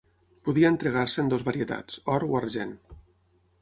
Podia 0.47 0.71
entregar-se 0.75 1.21
en 1.25 1.31
dues 1.35 1.47
varietats, 1.51 2.01
or 2.17 2.29
o 2.33 2.43
argent. 2.45 2.77